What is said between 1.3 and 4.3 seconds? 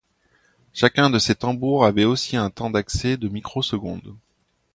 tambours avait aussi un temps d'accès de microsecondes.